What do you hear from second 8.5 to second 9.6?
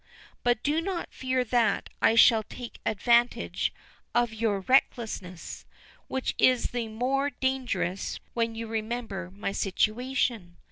you remember my